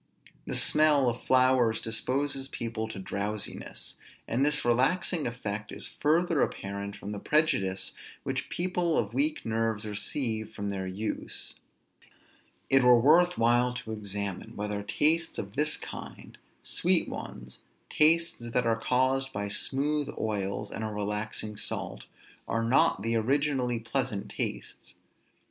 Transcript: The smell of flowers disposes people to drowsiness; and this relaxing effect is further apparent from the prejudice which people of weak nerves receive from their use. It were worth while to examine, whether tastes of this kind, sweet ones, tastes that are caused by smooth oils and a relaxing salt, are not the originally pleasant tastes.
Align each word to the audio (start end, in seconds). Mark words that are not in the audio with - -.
The 0.47 0.55
smell 0.55 1.07
of 1.09 1.21
flowers 1.21 1.79
disposes 1.79 2.47
people 2.47 2.87
to 2.87 2.97
drowsiness; 2.97 3.97
and 4.27 4.43
this 4.43 4.65
relaxing 4.65 5.27
effect 5.27 5.71
is 5.71 5.95
further 6.01 6.41
apparent 6.41 6.95
from 6.97 7.11
the 7.11 7.19
prejudice 7.19 7.91
which 8.23 8.49
people 8.49 8.97
of 8.97 9.13
weak 9.13 9.45
nerves 9.45 9.85
receive 9.85 10.51
from 10.55 10.69
their 10.69 10.87
use. 10.87 11.53
It 12.67 12.81
were 12.81 12.99
worth 12.99 13.37
while 13.37 13.75
to 13.75 13.91
examine, 13.91 14.55
whether 14.55 14.81
tastes 14.81 15.37
of 15.37 15.55
this 15.55 15.77
kind, 15.77 16.35
sweet 16.63 17.07
ones, 17.07 17.59
tastes 17.91 18.39
that 18.39 18.65
are 18.65 18.81
caused 18.81 19.31
by 19.31 19.49
smooth 19.49 20.09
oils 20.17 20.71
and 20.71 20.83
a 20.83 20.87
relaxing 20.87 21.55
salt, 21.57 22.05
are 22.47 22.63
not 22.63 23.03
the 23.03 23.15
originally 23.17 23.79
pleasant 23.79 24.31
tastes. 24.31 24.95